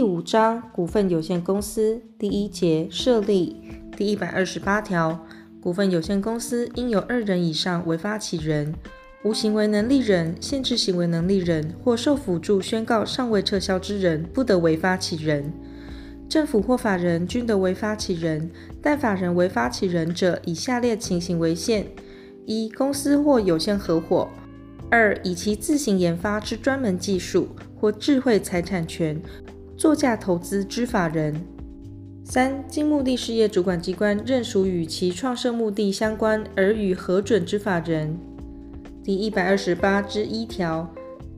[0.00, 3.54] 第五章股份有限公司第一节设立
[3.94, 5.26] 第一百二十八条，
[5.60, 8.74] 股份有限公司应有二人以上为发起人，
[9.24, 15.52] 无行为能力人、限制行为能力人或受辅助宣告尚未撤销之人，不得为发起人。
[16.30, 21.86] 政府或法人均得为发起人，但法人为发起人者，以下列情形为限：
[22.46, 24.30] 一、公司或有限合伙；
[24.90, 29.20] 二、以其自行研发之专门技术或智慧财产权。
[29.80, 31.32] 作价投资之法人；
[32.22, 38.14] 三、经目的事业主管机关认属与其创设目的相关而予核准之法人。
[39.02, 40.86] 第一百二十八之一条，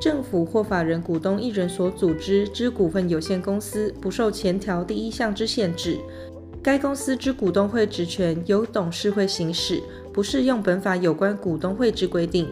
[0.00, 5.96] 政府或法人股东一人所组织之股份有限公司，不受前条第一项之限制。
[6.60, 9.80] 该公司之股东会职权由董事会行使，
[10.12, 12.48] 不适用本法有关股东会之规定。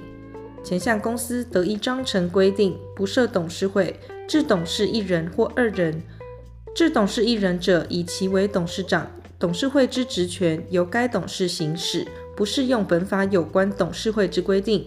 [0.63, 3.99] 前项公司得依章程规定，不设董事会。
[4.33, 6.01] 置董事一人或二人，
[6.75, 14.87] 置董事一人者，以其为董事长，董事会之职权由该董事行使，不适用本法有关董事会之规定；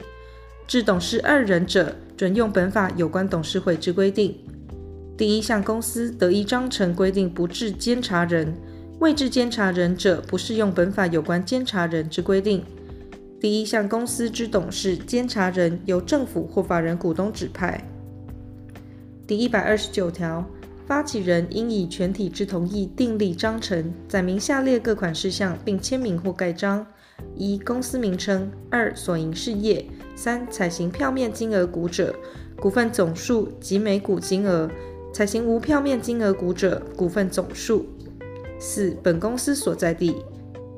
[0.65, 4.35] 置董事二人者，准用本法有关董事会之规定。
[5.15, 8.51] 第一项公司得依章程规定不置监察人，
[8.99, 12.63] 未置监察人者，不适用本法有关监察人之规定。
[13.39, 17.79] 第一项公司之董事、监察人由政府或法人股东指派。
[19.27, 20.45] 第一百二十九条，
[20.85, 26.85] 发起人应以全体之同意订立章程，载明下列各款事项，并签名或盖章：
[27.35, 32.13] 一、公司名称；二、所营事业；三、采行票面金额股者，
[32.57, 34.69] 股份总数及每股金额；
[35.11, 37.83] 采行无票面金额股者，股份总数；
[38.59, 40.13] 四、本公司所在地；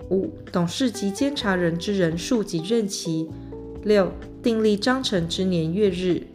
[0.09, 3.28] 五、董事及监察人之人数及任期；
[3.84, 4.09] 六、
[4.42, 6.26] 订立章程之年月日。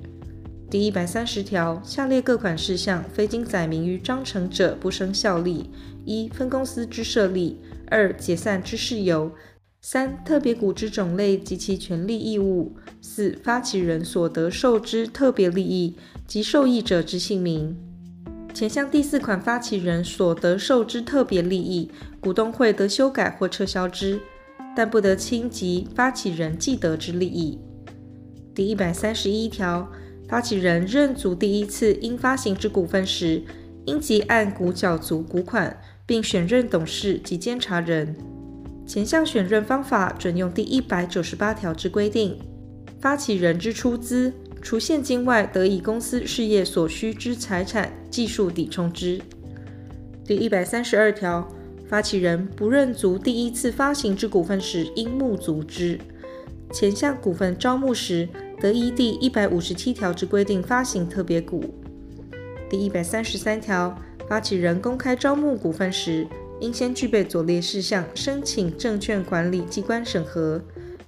[0.72, 5.68] 第一百三十条，下列各款事项，非经载明于章程者，不生效力：
[6.06, 7.56] 一、分公司之设立；
[7.88, 9.32] 二、解散之事由；
[9.82, 12.72] 三、特别股之种类及其权利义务；
[13.02, 15.94] 四、发起人所得受之特别利益
[16.26, 17.76] 及受益者之姓名。
[18.54, 24.18] 前项第四款发起人所得受之特别利益，股东会得修改或撤销之，
[24.74, 27.58] 但不得侵及发起人既得之利益。
[28.54, 29.86] 第一百三十一条。
[30.32, 33.42] 发起人认足第一次应发行之股份时，
[33.84, 38.16] 应即按股缴足股款，并选任董事及监察人。
[38.86, 42.38] 前项选任方法准用第一百九十八条之规定。
[42.98, 44.32] 发起人之出资，
[44.62, 49.20] 除现金外，得以公司事业所需之财产、技术抵充之。
[50.24, 51.46] 第一百三十二条，
[51.86, 56.00] 发起人不认足第一次发行之股份时，应募足之。
[56.72, 58.26] 前项股份招募时，
[58.62, 61.64] 得依第一百五十七条之规定发行特别股。
[62.70, 66.28] 第一百三十三条，发起人公开招募股份时，
[66.60, 70.62] 应先具备左列事项，申请证券管理机关审核：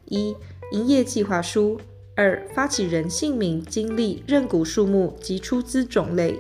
[0.06, 0.34] 一、
[0.72, 1.78] 营业计划书；
[2.16, 6.34] 二、发起人姓名、经历、认股数目及出资种类；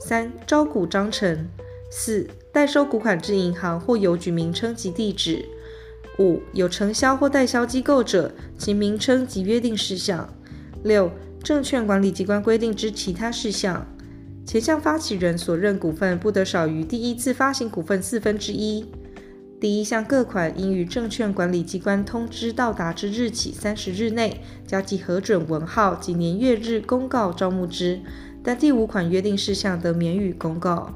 [0.00, 1.48] 三、招股章程；
[1.90, 5.46] 四、代收股款之银行或邮局名称及地址；
[6.20, 10.32] 五、有承销或代销机构者，其名称及约定事项。
[10.84, 11.10] 六、
[11.42, 13.86] 证券管理机关规定之其他事项，
[14.46, 18.86] 前项发起人所认股份不得少于第一次发行股份四分之一。
[19.60, 28.00] 第一项各款应于证券管理机关通知到达之日起三十日内，加记核准文号及年月日公告招募之，
[28.42, 30.92] 但第五款约定事项得免予公告。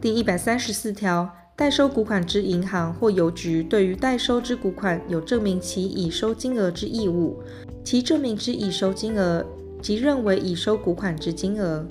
[0.00, 1.30] 第一百三十四条，
[1.60, 7.38] 代收股款之银行或邮局，对于代收之股款有证明其已收金额之义务。
[7.84, 9.44] 其证明之已收金额，
[9.82, 11.86] 即认为已收股款之金额。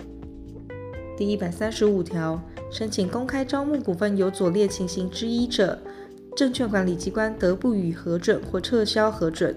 [1.15, 2.41] 第一百三十五条，
[2.71, 5.77] 申请公开招募股份有左列情形之一者，
[6.35, 9.55] 证券管理机关得不予核准或撤销核准：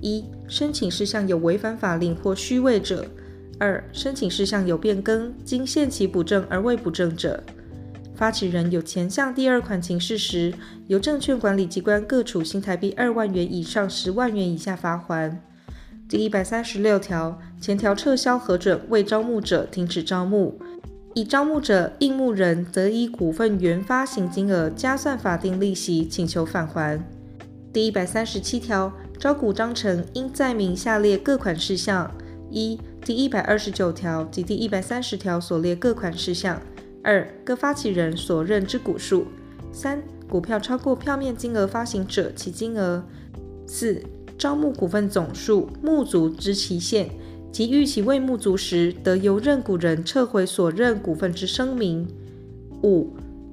[0.00, 3.04] 一、申请事项有违反法令或虚伪者；
[3.58, 7.44] 二、申请事项有变更，经限期补正而未补正者。
[8.20, 10.52] 发起人有前项第二款情事时，
[10.88, 15.38] 由证券管理机关各处新台币二万元以上十万元以下罚锾。
[16.06, 20.52] 第一百三十六条，前条撤销核准未招募者，停止招募；
[21.14, 27.02] 已招募者，应募人得以股份原发行金额加算法定利息，请求返还。
[27.72, 32.12] 第一百三十七条，招股章程应载明下列各款事项：
[32.50, 36.60] 一、第一百二十九条及第一百三十条所列各款事项；
[37.02, 39.24] 二、各发起人所认之股数；
[39.72, 43.02] 三、股票超过票面金额发行者其金额；
[43.66, 44.02] 四、
[44.36, 47.08] 招募股份总数、募足之期限
[47.50, 52.06] 及预期未募足时，得由认股人撤回所认股份之声明。
[52.82, 53.10] 五、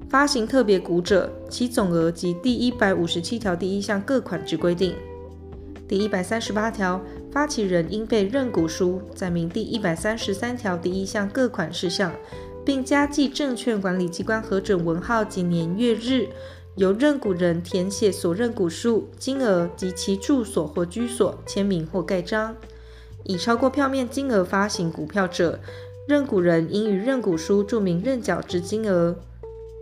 [0.08, 4.94] 发行特别股者，其总额及第一百五十七条第一项各款之规定。
[5.86, 7.00] 第一百三十八条，
[7.32, 12.12] 发起人应备认股书，载明第一百三十三条第一项各款事项，
[12.68, 16.28] 并加记证券管理机关核准文号及年月日，
[16.76, 22.54] 由认股人填写所认股数、金额及其住所或居所，签名或盖章。
[23.24, 25.60] 以超过票面金额发行股票者，
[26.06, 29.16] 认股人应于认股书注明认缴之金额。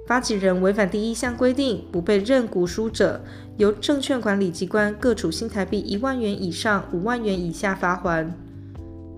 [0.07, 3.21] 发起人违反第一项规定，不备认股书者，
[3.57, 8.29] 由证券管理机关各处新台币一万元以上五万元以下罚锾。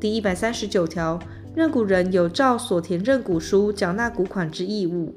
[0.00, 1.20] 第一百三十九条，
[1.54, 5.14] 认股人有照所填认股书缴纳股款之义务。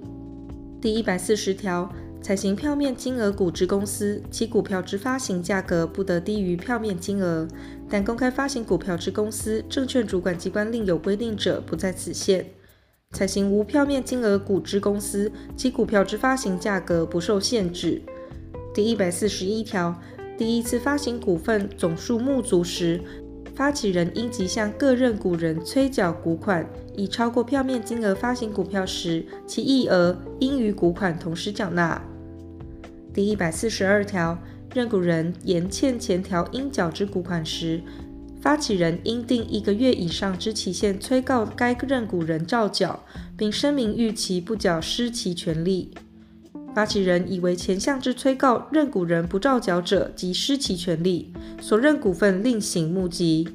[0.81, 7.47] 第一百四十条，采行票面金额股之公司，其股票之发行价格不得低于票面金额，
[7.89, 12.47] 但公开发行股票之公司，证券主管机关另有规定者，不在此限。
[13.11, 18.01] 采行无票面金额股之公司，其股票之发行价格不受限制。
[18.73, 19.93] 第一百四十一条，
[20.37, 23.01] 第一次发行股份总数募足时，
[23.53, 26.63] 发起人应即向各认股人催缴股款；
[26.95, 32.01] 已超过票面金额发行股票时，其溢额应与股款同时缴纳。
[33.13, 34.37] 第一百四十二条，
[34.73, 37.81] 认股人延欠前条应缴之股款时，
[38.41, 43.03] 发起人应定一个月以上之期限催告该认股人照缴，
[43.37, 45.91] 并声明逾期不缴失其权利。
[46.73, 53.47] 发起人以为前项之催告认股人不照缴者，即失其权利，所认股份另行募集。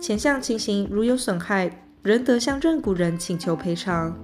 [0.00, 4.16] 前项情形如有损害，仍得向认股人请求赔偿。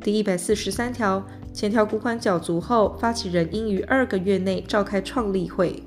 [0.00, 5.82] 第一百四十三条，前条股款缴足后，发起人应于二个月内召开创立会。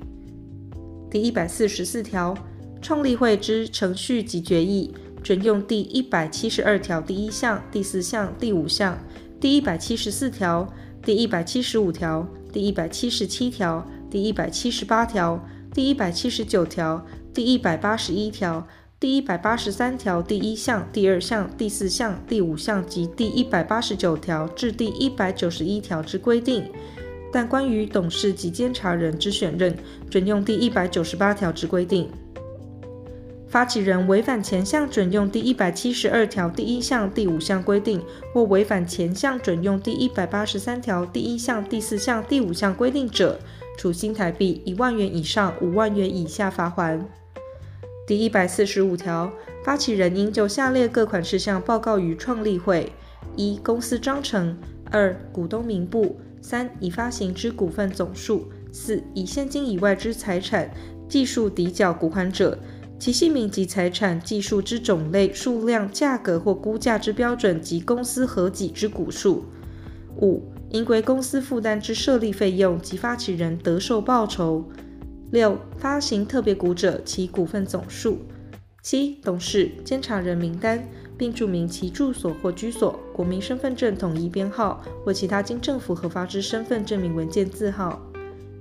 [1.10, 2.36] 第一百四十四条。
[2.80, 8.96] 创立会之程序及决议，准用第一百七十二条第一项、第四项、第五项、
[9.40, 10.72] 第一百七十四条、
[11.08, 17.02] 第一百七十五条、第一百七十七条、第一百七十八条、第一百七十九条、
[17.32, 18.68] 第一百八十一条、
[19.00, 26.70] 第一百八十三条第一项、第二项、第四项、第五项及第一百八十九条至第一百九十一条之规定，
[27.32, 29.74] 但关于董事及监察人之选任，
[30.10, 32.06] 准用第一百九十八条之规定。
[33.48, 38.04] 发起人违反前项准用第一百七十二条第一项、第五项规定，
[38.34, 43.40] 或违反前项准用第一百八十三条第一项、第四项、第五项规定者，
[43.78, 47.00] 处新台币一万元以上五万元以下罚锾。
[48.06, 49.32] 第一百四十五条，
[49.64, 52.92] 发起人应就下列各款事项报告于创立会：
[53.34, 54.56] 一、公司章程；
[54.90, 60.70] 二、股东名簿；三、已发行之股份总数；四、以现金以外之财产
[61.08, 62.58] 计数抵缴股款者。
[62.98, 69.44] 其姓名及财产技术之种类、数量、价格或估价之标准及公司合计之股数。
[70.20, 74.68] 五、应归公司负担之设立费用及发起人得受报酬。
[75.30, 78.18] 六、发行特别股者，其股份总数。
[78.82, 88.02] 七、董事、监察人名单，并注明其住所或居所、国民身份证统一编号或其他经政府核发之身份证明文件字号。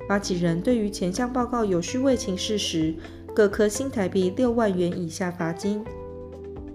[0.07, 2.94] 发起人对于前项报告有虚伪情事时，
[3.38, 5.86] 各科新台币六万元以下罚金。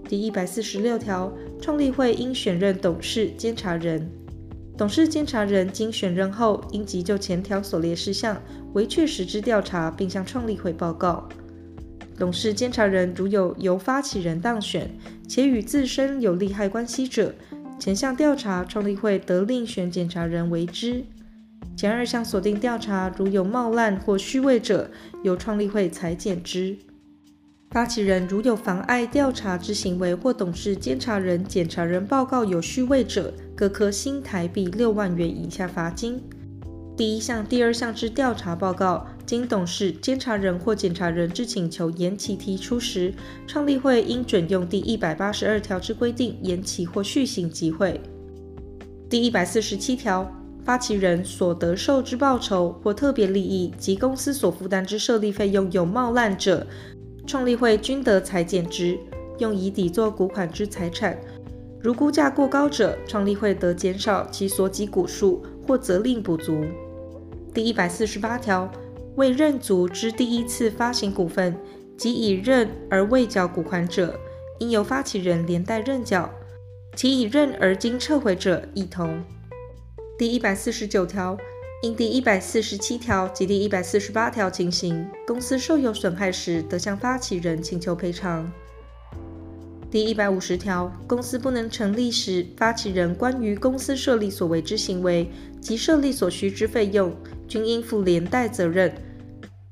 [0.07, 1.29] 第一百四十六条，
[1.59, 4.09] 创立会应选任董事、监察人。
[4.77, 8.41] 董事、监察人经选任后，应即就前条所列事项
[8.71, 11.27] 为确实之调查，并向创立会报告。
[12.17, 14.89] 董事、监察人如有由发起人当选，
[15.27, 17.35] 且与自身有利害关系者，
[17.77, 21.03] 前项调查，创立会得另选检察人为之。
[21.75, 24.89] 前二项锁定调查，如有冒滥或虚伪者，
[25.23, 26.77] 由创立会裁减之。
[27.71, 36.21] 发起人如有妨碍调查之行为，或董事、监察人、检察人报告有虚伪者，各科新台币六万元以下罚金。
[36.95, 43.11] 第一项、第二项之调查报告，经董事、监察人或检察人之请求延期提出时，
[43.47, 47.99] 创立会应准用第一百八十二条之规定，延期或续行集会。
[49.09, 50.31] 第一百四十七条。
[50.65, 56.65] 发起人所得受之报酬或特别利益及公司所负担之设立费用有冒滥者，
[57.27, 58.97] 创立会均得裁减之，
[59.39, 61.17] 用以抵作股款之财产。
[61.81, 66.63] 如估价过高者，创立会得减少其所给股数，或责令补足。
[67.53, 68.71] 第一百四十八条，
[69.15, 71.53] 未认足之第一次发行股份
[71.97, 74.17] 及已认而未缴股款者，
[74.59, 76.29] 应由发起人连带认缴；
[76.95, 79.21] 其已认而经撤回者，亦同。
[80.15, 81.35] 第一百四十九条，
[81.81, 88.51] 因第一百四十七条及第一百四十八条情形，公司受有损害时，得向发起人请求赔偿。
[89.89, 95.27] 第一百五十条，公司不能成立时，发起人关于公司设立所为之行为
[95.59, 97.11] 及设立所需之费用，
[97.47, 98.93] 均应负连带责任。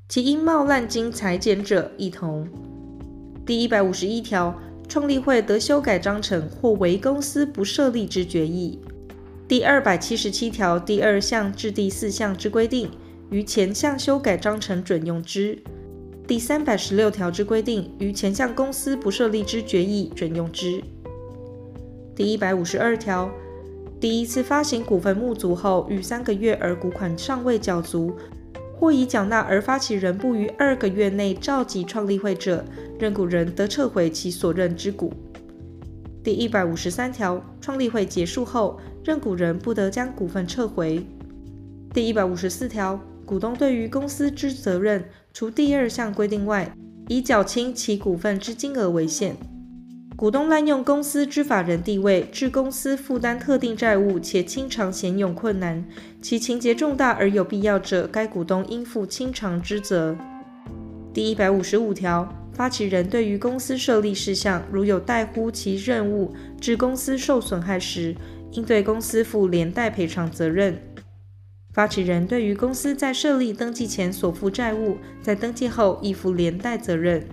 [0.08, 2.48] 其因冒滥经裁减者，亦同。
[3.46, 8.80] 第一百五十一条，创立会得修改章程或为公司不设立之决议。
[9.52, 12.90] 第二百七十七条第二项至第四项之规定，
[13.28, 15.58] 于前项修改章程准用之。
[16.26, 20.82] 第三百十六条之规定，于前项公司不设立之决议准用之。
[22.16, 23.30] 第一百五十二条，
[24.00, 28.16] 第一次发行股份募足后逾三个月而股款尚未缴足，
[28.80, 32.64] 或已缴纳而发起人不于二个月内召集创立会者，
[32.98, 35.12] 认股人得撤回其所认之股。
[36.22, 41.04] 第一百五十三条，创立会结束后，认股人不得将股份撤回。
[41.92, 43.00] 第一百五十四条。
[43.24, 45.02] 股东对于公司之责任，
[45.32, 46.70] 除第二项规定外，
[47.08, 49.36] 以缴清其股份之金额为限。
[50.16, 55.82] 股东滥用公司之法人地位，致公司负担特定债务且清偿险窘困难，
[56.20, 60.14] 其情节重大而有必要者，该股东应负清偿之责。
[61.14, 68.14] 第一百五十五条，发起人对于公司设立事项，如有代乎其任务，致公司受损害时，
[68.52, 70.78] 应对公司负连带赔偿责任。
[71.72, 77.26] 发起人对于公司在设立登记前所负债务，在登记后亦负连带责任。